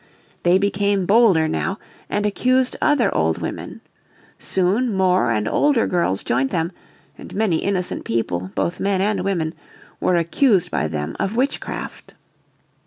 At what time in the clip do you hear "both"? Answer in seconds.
8.55-8.79